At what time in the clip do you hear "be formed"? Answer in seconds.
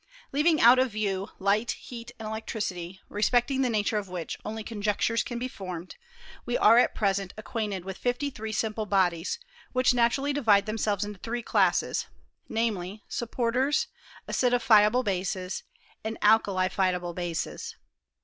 5.37-5.95